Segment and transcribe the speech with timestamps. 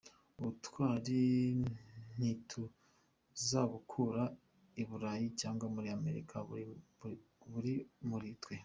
[0.39, 1.21] Ubutwari
[2.17, 4.23] ntituzabukura
[4.81, 6.35] i Burayi cyangwa muri Amerika
[7.53, 7.75] buri
[8.09, 8.55] muri twe